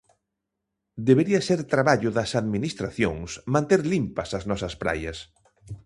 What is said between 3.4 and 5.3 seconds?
manter limpas as nosas praias.